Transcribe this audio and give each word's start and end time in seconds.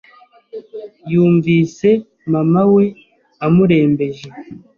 yumvise 1.11 1.89
Mama 2.31 2.61
we 2.73 2.85
amurembeje 3.45 4.27